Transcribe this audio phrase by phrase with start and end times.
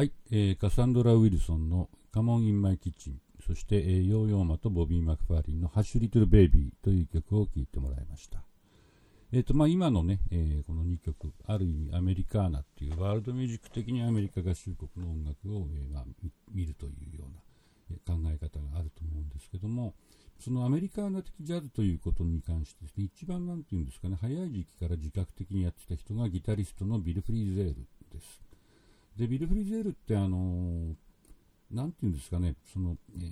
[0.00, 8.42] はい、えーカサンドラ・ウィルソンの「カモン・イン・マイ・キッチン」そして、えーヨーヨーマとボビー・マクファーリンの「ハッシュ・リトル・ベイビー」という曲を聴いてもらいました。
[9.30, 16.04] えーとまあ、今のね、えーこの2曲、ある意味アメリカーナっていうワールドミュージック的にアメリカ合衆国の音楽を、えーまあ、
[16.50, 19.92] 見るというような考え方があると思うんですけども、
[20.38, 27.86] そのアメリカーナ的ジャズということに関してですね、一番なんていうんですかね、早い時期から自覚的にやってた人がギタリストのビル・フリーゼール。
[29.20, 29.26] で。
[29.28, 30.94] ビル・フリーゼールってあのー
[31.70, 33.26] なんていうんですかね、その、えー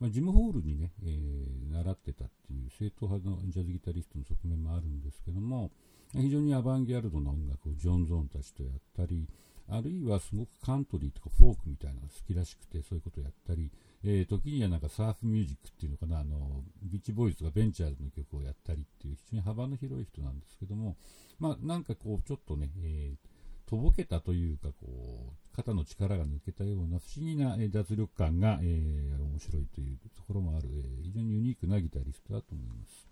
[0.00, 5.70] まあ、ジムホールにね、えー習ってたっていう正統派のジャズギタリストの側面もあるんですけども、
[6.12, 9.28] 非常にアバンギャルドな音楽をジョン・ゾーンたちとやったり、
[9.68, 13.70] あるいはすごくカントリーとかフォークみたいなのが好きらしくて、そういうことをやったり、
[14.04, 20.96] えー時にはなんかサーフミュージックっていうのかな、あの、ビーチボーイズとかベンチャーズの曲をやったりっていう非常に幅の広い人なんですけども、
[21.38, 23.35] まあなんかこうちょっとね、えー
[23.66, 33.08] とぼけたというか、こう、肩の力が抜けたような不思議な、え脱力感が、えー面白いというところもある、えー非常にユニークなギタリストだと思います。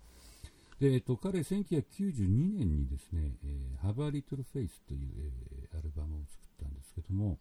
[0.79, 7.37] で、えっと、彼、1992年にですね、えー、Have a Little Faith という、えーアルバムを作ったんですけども、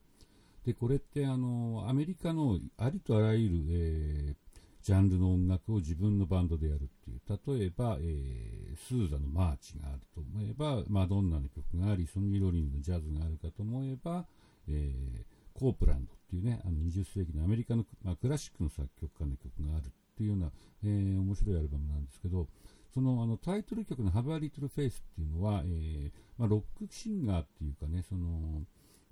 [0.66, 4.34] で、これって、あの、アメリカのありとあらゆる、えー
[4.82, 14.26] ジャンルの音楽を自分のバンドでやるっていう、例えば、えースーザのマーチがあると思えば、マドンナの曲があり、ソニー・ロリンズのジャズがあるかと思えば、
[14.68, 20.50] えーコープランドっていうね、あの20世紀のアメリカの、まあ、クラシックの作曲家の曲があるっていうような、
[20.82, 22.48] えー面白いアルバムなんですけど、
[22.92, 28.62] そのあのタイトル曲の Have a Little Face っていうのは、えーまあ、ロックシンガーっていうかね、その、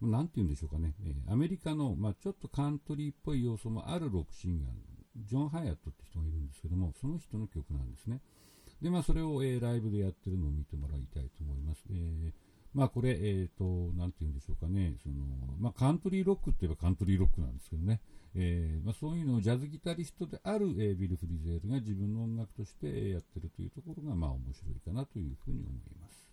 [0.00, 4.70] なんて言うんでしょうかね、えーアメリカの、まあ、ちょっとカントリーっぽい要素もあるロックシンガー、
[5.28, 8.20] ジョン・ハヤットって人がいるんですけども、その人の曲なんですね。
[8.82, 11.84] で、まあ、それを、えーライブでやってるのを見てもらいたいと思います。
[11.90, 12.32] えー
[12.74, 13.64] まあ、これ、えっ、と、
[13.98, 15.14] なんて言うんでしょうかね、その、
[15.60, 18.00] まあ、カントリーロックって言えばカントリーロックなんですけどね、
[18.34, 26.31] えーまあ、そういうのをジャズギタリストである、えービル・フリゼールが自分の音楽としてやってるというところが、まあ、面白いかなというふうに思います。